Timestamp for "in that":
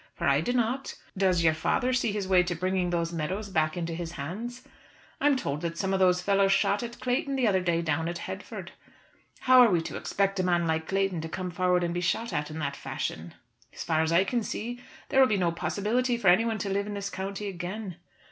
12.49-12.75